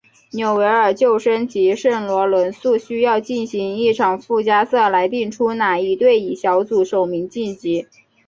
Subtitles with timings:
[0.31, 7.87] 纽维尔旧生及圣罗伦素需要进行一场附加赛来定出哪一队以小组首名晋级。